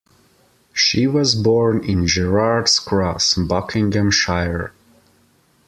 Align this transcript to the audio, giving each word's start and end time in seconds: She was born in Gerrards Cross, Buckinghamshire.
She 0.73 1.05
was 1.05 1.35
born 1.35 1.83
in 1.83 2.07
Gerrards 2.07 2.79
Cross, 2.83 3.35
Buckinghamshire. 3.35 4.73